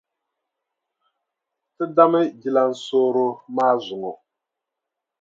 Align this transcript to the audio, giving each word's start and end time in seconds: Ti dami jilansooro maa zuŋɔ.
Ti 1.75 1.85
dami 1.95 2.21
jilansooro 2.41 3.27
maa 3.55 3.75
zuŋɔ. 3.85 4.11